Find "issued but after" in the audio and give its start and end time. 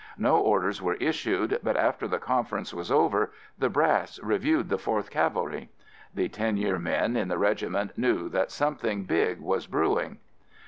0.95-2.07